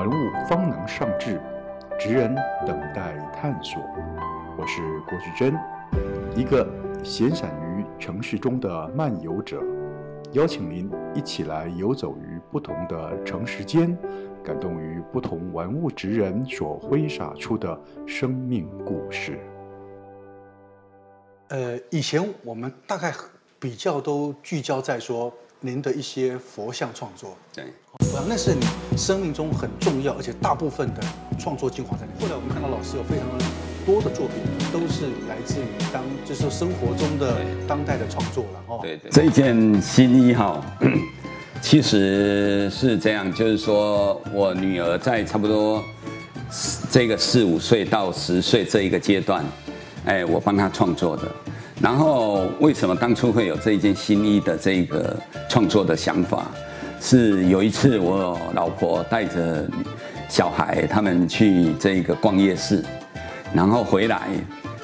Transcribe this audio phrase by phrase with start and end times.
[0.00, 1.38] 玩物方能上志，
[1.98, 2.34] 职人
[2.66, 3.82] 等待探索。
[4.56, 5.54] 我是郭旭珍，
[6.34, 6.66] 一个
[7.04, 9.62] 闲散于城市中的漫游者，
[10.32, 13.94] 邀请您一起来游走于不同的城市间，
[14.42, 19.38] 感动于不同玩物职人所挥洒出的生命故事。
[21.48, 23.12] 呃，以前我们大概
[23.58, 25.30] 比较都聚焦在说
[25.60, 27.64] 您的一些佛像创作，对，
[28.28, 28.64] 那是你
[28.96, 31.02] 生命中很重要，而且大部分的
[31.38, 32.20] 创作精华在里面。
[32.20, 33.26] 后来我们看到老师有非常
[33.84, 34.36] 多的作品，
[34.72, 38.78] 都是来自于当就是生活中的当代的创作了哦。
[38.82, 40.60] 对对，这一件新衣哈，
[41.60, 45.82] 其实是这样，就是说我女儿在差不多
[46.90, 49.44] 这个四五岁到十岁这一个阶段，
[50.04, 51.22] 哎，我帮她创作的。
[51.80, 55.16] 然后为什么当初会有这一件新衣的这个
[55.48, 56.46] 创作的想法？
[57.00, 59.66] 是有一次我老婆带着
[60.28, 62.84] 小孩他们去这个逛夜市，
[63.54, 64.28] 然后回来，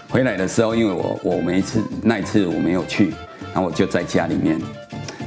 [0.09, 3.11] 回来的时候，因为我我每一次那一次我没有去，
[3.53, 4.59] 然后我就在家里面，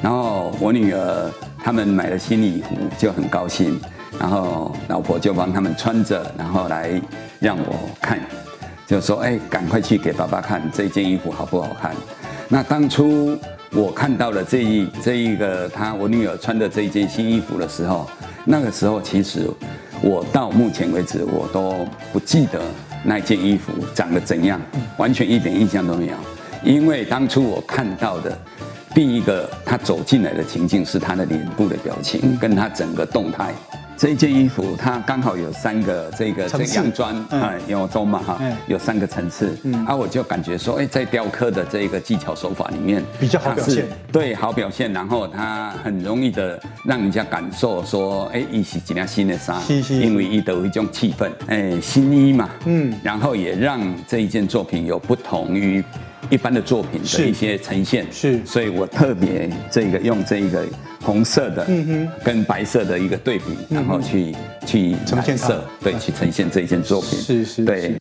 [0.02, 1.32] 然后我女儿
[1.64, 3.80] 他们买了新衣服就很高兴，
[4.20, 7.00] 然后老婆就帮他们穿着，然后来
[7.40, 8.20] 让我看。
[8.88, 11.96] 就说哎，赶快去给爸爸看这件衣服好不好看？
[12.48, 13.38] 那当初
[13.72, 18.10] 我看到了这一这一个他我女儿穿的这一件新衣服的时候，
[18.46, 19.48] 那个时候其实
[20.02, 22.60] 我到目前为止我都不记得
[23.04, 24.60] 那件衣服长得怎样，
[24.98, 26.14] 完全一点印象都没有。
[26.64, 28.38] 因为当初我看到的
[28.94, 33.54] 第一个他走进来的情境是他的脸部的表情跟他整个动态。
[34.00, 49.58] 这一件衣服，它刚好有三个这个这个样砖啊，有中嘛哈，有三个层次，嗯，啊，我就感觉说，哎，在雕刻的这个技巧手法里面，比较好表现，对，好表现，然后它很容易的让人家感受说，哎，一洗几件新的衫，
[49.90, 55.84] 因为一有一种气氛，哎，新衣嘛，嗯，然后也让这一件作品有不同于
[56.30, 60.66] 一般的作品的一些呈现，是，是所以我特别这个用这个。
[61.02, 64.36] 红色的，嗯哼，跟白色的一个对比，然后去
[64.66, 67.96] 去呈现色，对，去呈现这一件作品，是是，对。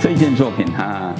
[0.00, 1.14] 这一件作品，它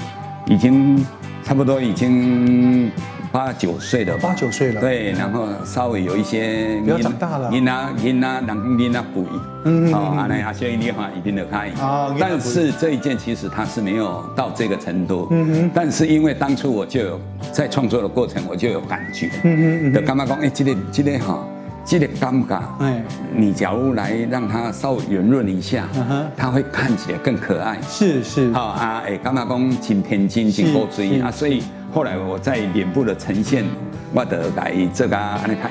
[0.46, 1.06] 已经
[1.44, 2.90] 差不多已经。
[3.34, 9.26] 八九岁了，八九岁了，对，然后稍微有一些比较长大了，阴啊阴啊，两阴啊补，
[9.64, 21.44] 嗯，哦，阿那阿修一的话一定得开，啊，但是这一件其实它是没有到这个程度，嗯哼，但是因为当初我就有在创作的过程，我就有感觉，嗯哼，就干嘛讲，哎，这个这个哈，
[21.84, 23.02] 这个尴尬，哎，
[23.34, 31.64] 你假如来让它稍微圆润一下，嗯哼，它会看起来更可爱，是是，好啊，哎，干嘛讲，挺天津，挺过追啊，所以。
[31.94, 33.64] 后来我在脸部的呈现，
[34.12, 35.70] 我得来这个安尼看。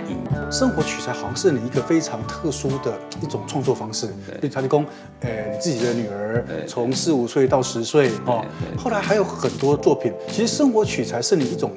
[0.50, 4.07] 生活取材好像是你一个非常特殊的一种创作方式。
[4.39, 4.85] 对，他就讲，
[5.19, 8.41] 呃，自己的女儿从四五岁到十岁哦，
[8.78, 10.13] 后来还有很多作品。
[10.29, 11.73] 其实生活取材是你一种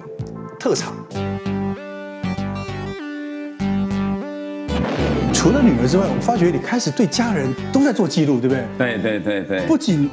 [0.61, 0.95] 特长。
[5.33, 8.65] 除了女儿之外，我发觉你开始对家人都在做记录，对不对？
[8.79, 9.67] 对对对对。
[9.67, 10.09] 不仅。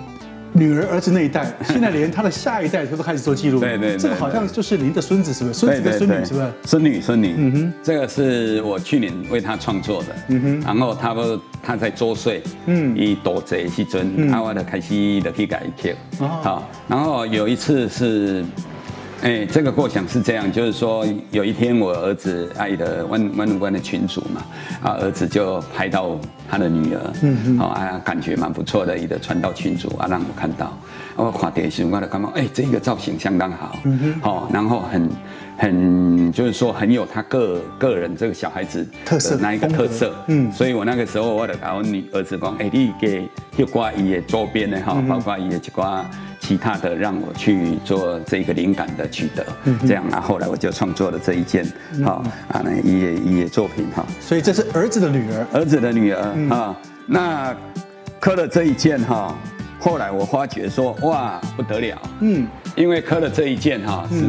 [0.54, 3.60] 女儿、儿子那一代， 现在连他的下一代，他都开始做记录。
[3.60, 5.60] 对对，这个好像就是您的孙子，是不是？
[5.60, 6.52] 孙子跟孙女，是不是？
[6.66, 7.34] 孙女，孙女。
[7.38, 10.16] 嗯哼，这个是我去年为他创作的。
[10.30, 15.96] 嗯哼，然后他不，他在周岁，嗯，以多贼去尊，然后的开始的去改贴。
[16.20, 18.46] 好，然后有一次是。
[19.24, 24.42] 哎，这个过程是这样，就是说有一天我儿子爱的万万能关的群主嘛，
[24.82, 26.20] 啊，儿子就拍到
[26.52, 30.78] 他的女儿，嗯嗯，好啊，感觉蛮不错的，一个传到群主啊，让我看到，
[31.16, 35.10] 我看电视我就感觉，哎，这个造型相当好，嗯哼，好，然后很
[35.58, 43.26] 很就是说很有他个个人这个小孩子特色那一个特色，嗯，所以我那个时候我就跟我女儿子讲，哎，你给
[43.56, 46.06] 一挂伊的周边的哈，包括伊的一挂。
[46.44, 49.46] 其他的让我去做这个灵感的取得，
[49.88, 51.66] 这样啊，后来我就创作了这一件，
[52.04, 54.06] 好啊，那一页一页作品哈。
[54.20, 56.76] 所以这是儿子的女儿，儿子的女儿啊。
[57.06, 57.56] 那
[58.20, 59.34] 刻了这一件哈，
[59.80, 64.26] 后来我发觉说哇不得了，嗯，因为刻了这一件哈是。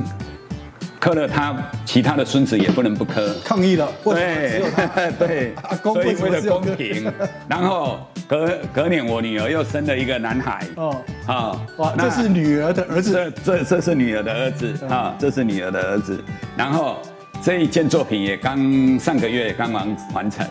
[1.04, 1.54] 刻了他，
[1.84, 3.86] 其他的孙子也不能不磕，抗议了。
[4.02, 4.62] 对
[5.20, 7.12] 对，所以为了公平，
[7.46, 10.66] 然后隔隔年我女儿又生了一个男孩。
[10.76, 10.96] 哦，
[11.26, 13.12] 好，哇，这是女儿的儿子，
[13.44, 16.24] 这这这是女儿的儿子啊，这是女儿的儿子，
[16.56, 16.96] 然后。
[17.44, 20.46] 这一件作品也刚上个月刚完完成，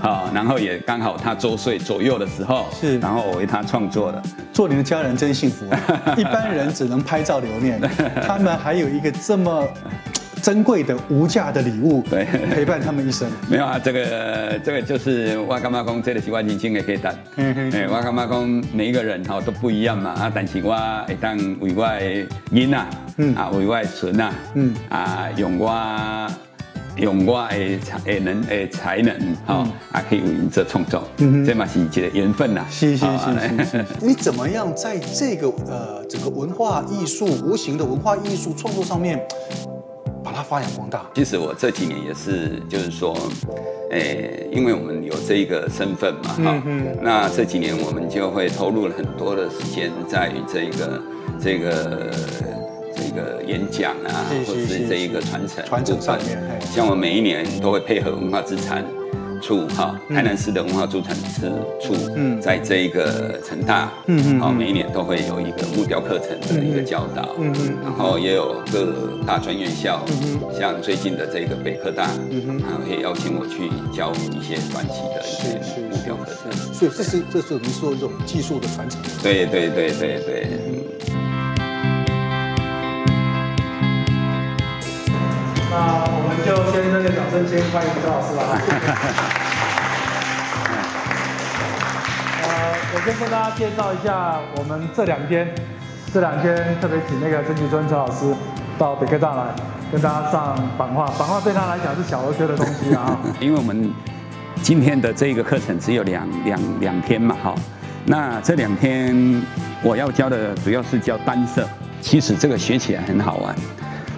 [0.00, 4.22] 好，然后也刚好他周岁左右的时候，是，然后我为他创作的。
[4.52, 5.66] 做您的家人真幸福，
[6.16, 7.80] 一般人只能拍照留念，
[8.24, 9.66] 他们还有一个这么
[10.42, 13.28] 珍贵的无价的礼物，对，陪伴他们一生。
[13.48, 17.14] 没有啊，这个这个就是我干妈公，这个是我人生的阶段。
[17.36, 20.74] 哎，我干妈公，每一个人哈都不一样嘛啊，但是我
[21.06, 22.86] 会当为我的囡仔，
[23.18, 26.28] 嗯啊，为我的孙呐，嗯啊，用我。
[26.98, 32.66] 用我的才能，诶才能，哈，还可以为你做创作，嗯，这嘛是一个缘分呐。
[32.68, 33.84] 是是是是。
[34.02, 39.16] 你怎么样在这个呃整个文化艺术、无形的文化艺术创作上面，
[40.28, 41.06] 把它发扬光大？
[41.14, 43.16] 其实我这几年也是，就是说，
[43.90, 46.62] 诶，因为我们有这一个身份嘛，哈，
[47.00, 51.02] 那这几年我们就会投入了很多的时间在于这个
[51.40, 52.10] 这个。
[53.00, 58.84] 这个演讲啊，或者是这一个传承传承上面，像我每一年都会配合文化资产
[59.40, 61.16] 处哈，台南市的文化资产
[61.80, 68.92] 处，嗯，在这一个成大，嗯嗯，好，每一年都会有一个木雕课程的一个教导，嗯嗯，然后也有各
[69.26, 80.48] 大专院校，嗯像最近的这个北科大，嗯哼，然后也邀请我去教一些短期的一些木雕课程，所以这是这是我们说一种技术的传承，对对对对对。
[85.70, 88.40] 那我们就先那个掌声，先欢迎周老师吧。
[92.42, 92.48] 呃，
[92.96, 95.46] 我先跟大家介绍一下，我们这两天，
[96.12, 98.34] 这两天特别请那个陈启春陈老师
[98.78, 99.44] 到北科大来
[99.92, 101.04] 跟大家上版画。
[101.18, 103.18] 版画对他来讲是小儿科的东西啊。
[103.38, 103.92] 因为我们
[104.62, 107.54] 今天的这个课程只有两两两天嘛，哈。
[108.06, 109.14] 那这两天
[109.82, 111.68] 我要教的主要是教单色，
[112.00, 113.54] 其实这个学起来很好玩。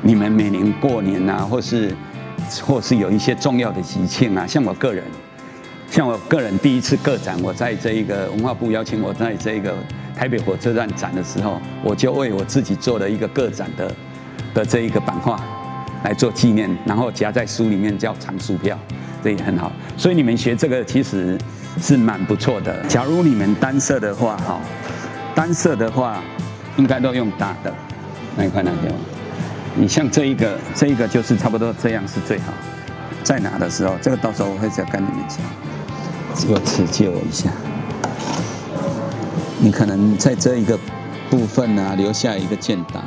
[0.02, 1.94] 你们每年过年啊，或是，
[2.64, 5.04] 或是有一些重要的喜庆啊，像我个人，
[5.90, 9.74] 像我个人第一次个展，我在这一个文化部邀请我在这一个
[10.16, 13.94] 台北火车站展的时候，我就为我自己做了一个个展的
[14.54, 15.38] 的这一个版画
[16.02, 18.78] 来做纪念，然后夹在书里面叫藏书票，
[19.22, 19.70] 这也很好。
[19.98, 21.36] 所以你们学这个其实
[21.78, 22.82] 是蛮不错的。
[22.86, 24.60] 假如你们单色的话，哈，
[25.34, 26.22] 单色的话
[26.78, 27.72] 应该都用大的，
[28.34, 28.94] 那一块哪边？
[29.76, 32.52] 你像这一个，这一个就是差不多这样是最好。
[33.22, 35.38] 在拿的时候，这个到时候我会再跟你们讲。
[36.34, 37.50] 这个请借我一下。
[39.58, 40.78] 你可能在这一个
[41.28, 43.04] 部分呢、啊，留下一个建档。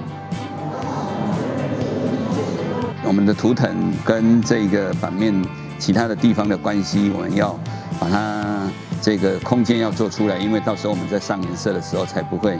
[3.03, 5.33] 我们的图腾跟这个版面
[5.77, 7.59] 其他的地方的关系，我们要
[7.99, 8.69] 把它
[9.01, 12.59] 这个空间要做出来，因为到时候我们在上颜色的时候，才不会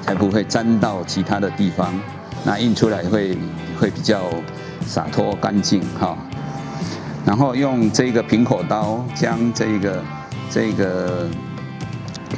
[0.00, 1.92] 才不会沾到其他的地方。
[2.44, 3.36] 那印出来会
[3.78, 4.24] 会比较
[4.84, 6.16] 洒脱干净哈，
[7.24, 10.02] 然后用这个平口刀将这个
[10.50, 11.28] 这个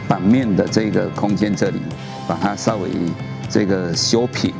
[0.06, 1.80] 版面的这个空间这里，
[2.28, 2.90] 把它稍微
[3.48, 4.52] 这个修平，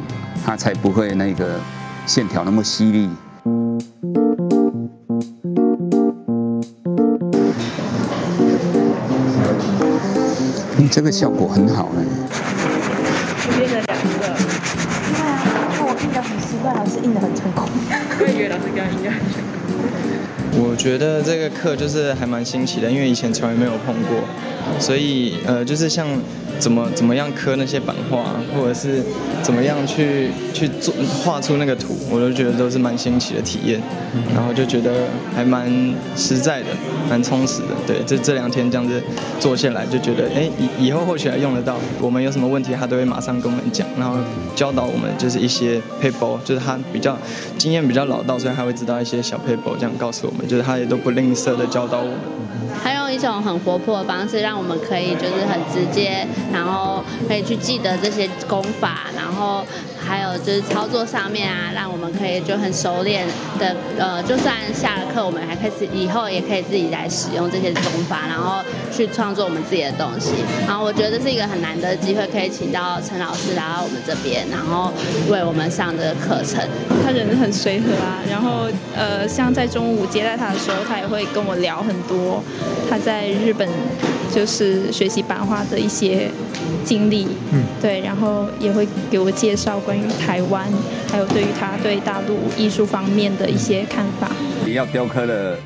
[0.44, 1.60] 它才不会那个
[2.06, 3.10] 线条那么犀利。
[10.76, 12.02] 你这个效果很好呢。
[16.72, 17.68] 老师印的很成功，
[18.20, 19.52] 我也觉得老师刚刚印得很成功。
[20.64, 24.22] 我觉得这个课就是还蛮新奇的，因为以前从来没有碰过，
[24.78, 26.06] 所以呃，就是像。
[26.58, 28.24] 怎么怎么样刻那些版画，
[28.54, 29.02] 或者是
[29.42, 33.80] 怎么样去去做画出那个图，我都觉得都是蛮新奇的体验，
[34.34, 34.90] 然后就觉得
[35.34, 35.68] 还蛮
[36.16, 36.68] 实在的，
[37.08, 37.68] 蛮充实的。
[37.86, 39.02] 对，这这两天这样子
[39.38, 41.76] 做下来，就觉得哎，以以后或许还用得到。
[42.00, 44.16] 我们有什么问题，他都会马上跟我们讲，然后
[44.54, 47.16] 教导我们就是一些 paper，，就是他比较
[47.58, 52.14] 经验比较老道，所以他会知道一些小 paper，，这样告诉我们，就是他也都不吝啬的教导我们。
[52.82, 59.64] 还用一种很活泼的方式，让我们可以就是很直接，然后可以去记得这些功法，然后
[59.98, 63.26] 还有就是操作上面啊，让我们可以就很熟练
[63.58, 70.32] 的，呃，就算下了课，我们还可以以后也可以自己来使用这些功法，然后去创作我们自己的东西。
[70.66, 74.92] 然后我觉得是一个很难得的机会，可以请到陈老师来到我们这边，然后
[75.30, 76.60] 为我们上这个课程。
[77.04, 82.42] 他人很随和啊，然后呃，像在中午接待他的时候，他也会跟我聊很多。
[82.88, 83.68] 他在日本
[84.34, 86.28] 就是学习版画的一些
[86.84, 90.66] 经历，嗯，对，然后也会给我介绍关于台湾，
[91.08, 94.28] 还有对于他对大陆艺术方面的一些看法。
[94.66, 95.56] 你要雕刻的，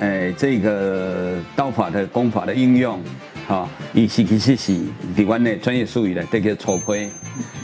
[0.00, 3.00] 诶，这个刀法的功法的应用，
[3.46, 4.74] 哈，以及其实是
[5.16, 7.55] 台湾的专业术语的这个搓胚，啊。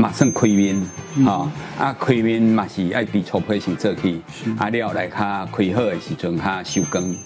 [0.00, 0.80] 马上开面，
[1.24, 4.22] 哈啊开面嘛是爱比粗胚先做起，
[4.56, 7.16] 啊料来较开好的时阵较收工，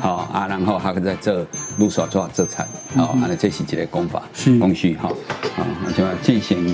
[0.00, 1.44] 好啊然后还可再做
[1.76, 4.22] 鑢刷做做产，好啊那这是一个功法
[4.60, 5.08] 工序哈，
[5.58, 6.72] 啊那就进行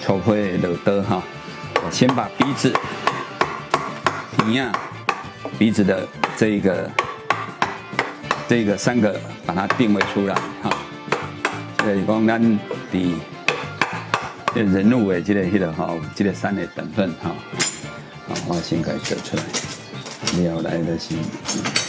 [0.00, 1.22] 粗胚落刀哈，
[1.90, 2.72] 先把鼻子、
[4.38, 4.72] 鼻啊、
[5.58, 6.90] 鼻子的这一个、
[8.48, 10.70] 这个三个把它定位出来哈。
[11.80, 12.42] 所以讲咱
[12.90, 13.14] 的
[14.54, 17.34] 这人物的这个、这个哈，这个三的等分哈，
[18.28, 19.42] 好，我先给写出来，
[20.44, 21.83] 了来的是。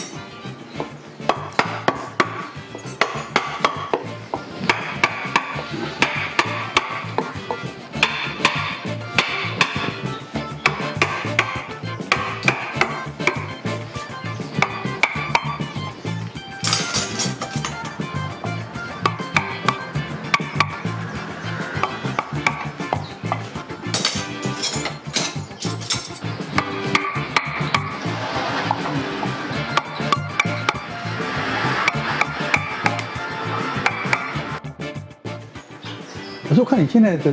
[36.76, 37.32] 看你现在的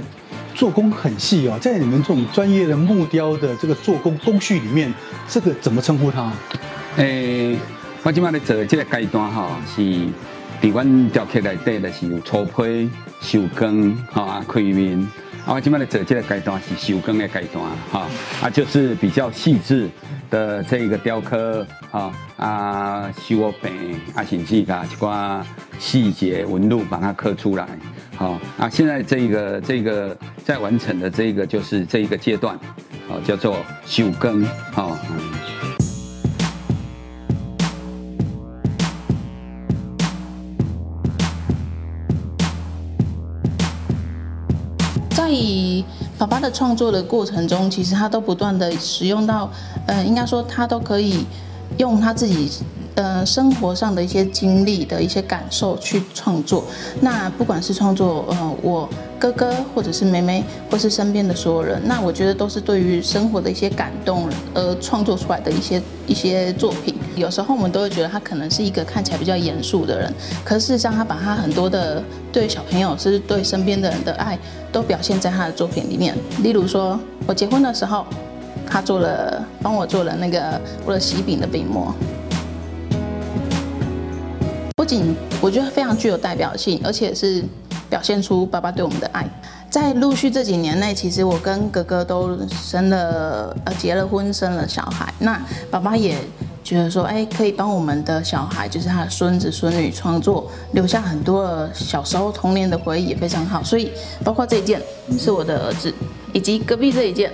[0.56, 4.94] 做工很细哦，在你们这种专业的木雕的这个做工工序里面，
[5.28, 6.32] 这个怎么称呼它？
[6.96, 7.58] 诶，
[8.04, 14.98] 我今麦咧做的这个阶段哈，是伫阮雕刻内底的是有粗胚、绣光、哈啊开面。
[15.46, 18.08] 啊，我今麦咧做这个阶段是绣光的阶段哈，
[18.42, 19.90] 啊就是比较细致
[20.30, 23.74] 的这一个雕刻哈啊绣边
[24.16, 25.42] 啊甚至甲一寡
[25.78, 27.68] 细节纹路把它刻出来。
[28.16, 30.16] 好，那现在这个这个
[30.46, 32.58] 在完成的这个就是这一个阶段，
[33.08, 34.98] 好，叫做绣光，好。
[45.10, 45.30] 在
[46.18, 49.52] 爸爸的创作的过程中，其实他都不断的使用到，
[49.88, 51.26] 呃，应该说他都可以
[51.78, 52.50] 用他自己。
[52.96, 56.64] 呃，生活上的一些经历的一些感受去创作。
[57.02, 58.88] 那不管是创作，呃，我
[59.18, 66.94] 哥哥或者是妹妹，或是身边的所有人，那我觉得都是对于生活的一些感动而创作出来的一些一些作品。
[67.16, 70.14] 有时候我们都会觉得他可能是一个看起来比较严肃的人，
[70.46, 74.38] 可事实上他把他很多的对小朋友，甚至对身边的人的爱，
[74.72, 76.16] 都表现在他的作品里面。
[76.44, 78.06] 例如说，我结婚的时候，
[78.74, 81.94] 他做了帮我做了那个我的喜饼的饼模。
[84.76, 87.44] 不仅我觉得非常具有代表性，而且是
[87.88, 89.30] 表现出爸爸对我们的爱。
[89.70, 95.14] 在陆续这几年内，其实我跟哥哥都生了呃结了婚，生了小孩。
[95.20, 95.40] 那
[95.70, 96.18] 爸爸也
[96.64, 103.64] 觉得说，哎，可以帮我们的小孩，就是他的孙子孙女创作，留下很多小时候童年的回忆，也非常好。
[103.64, 103.92] 所以
[104.24, 104.82] 包括这一件
[105.20, 105.94] 是我的儿子，
[106.34, 107.32] 以及隔壁这一件，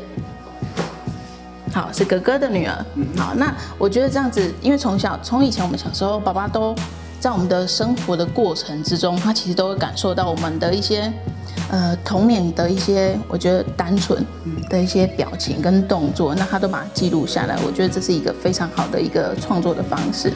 [1.71, 2.85] 好是哥哥的女儿。
[3.17, 6.75] 好，那我觉得这样子，因为从小从以前我们小时候，爸爸都。
[7.19, 11.11] 在我们的生活的过程之中，他其实都会感受到我们的一些，
[11.69, 14.25] 呃，童年的一些，我觉得单纯
[14.69, 17.57] 的一些表情跟动作，那他都把它记录下来。
[17.67, 20.31] 我觉得这是一个非常好的一个创作的方式。